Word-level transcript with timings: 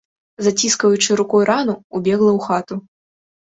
Заціскаючы 0.45 1.17
рукой 1.21 1.47
рану, 1.51 1.77
убегла 2.01 2.31
ў 2.37 2.49
хату. 2.49 2.75